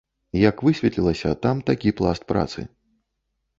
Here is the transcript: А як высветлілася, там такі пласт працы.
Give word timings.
А 0.35 0.37
як 0.49 0.63
высветлілася, 0.69 1.35
там 1.45 1.63
такі 1.69 1.95
пласт 2.01 2.27
працы. 2.35 2.67